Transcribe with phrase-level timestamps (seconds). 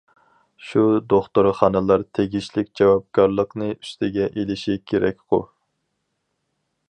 [0.67, 5.43] شۇ دوختۇرخانىلار تېگىشلىك جاۋابكارلىقنى ئۈستىگە ئېلىشى كېرەكقۇ؟!